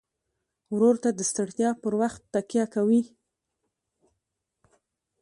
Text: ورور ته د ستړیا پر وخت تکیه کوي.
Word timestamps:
ورور 0.73 0.95
ته 1.03 1.09
د 1.13 1.19
ستړیا 1.31 1.69
پر 1.81 1.93
وخت 2.01 2.21
تکیه 2.33 2.65
کوي. 2.75 3.01